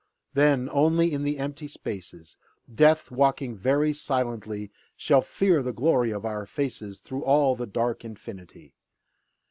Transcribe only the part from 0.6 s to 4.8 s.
only in the empty spaces, Death, walking very silently,